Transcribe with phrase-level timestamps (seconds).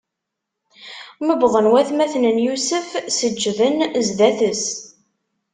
[1.25, 3.77] Mi wwḍen watmaten n Yusef, seǧǧden
[4.07, 4.63] zdat-s.